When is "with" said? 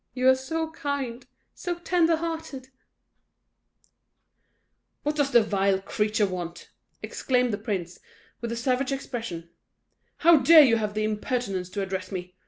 8.41-8.51